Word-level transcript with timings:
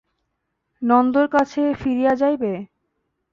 নন্দর 0.81 1.25
কাছে 1.27 1.61
ফিরিয়া 1.81 2.13
যাইবে? 2.15 2.53